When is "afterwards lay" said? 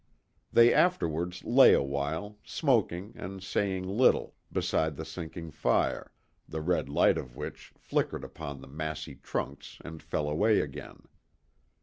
0.73-1.75